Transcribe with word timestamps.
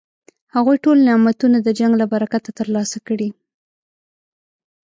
هغوی 0.55 0.77
ټول 0.83 0.97
نعمتونه 1.07 1.57
د 1.61 1.69
جنګ 1.79 1.93
له 2.01 2.05
برکته 2.13 2.49
ترلاسه 2.59 2.97
کړي. 3.07 3.29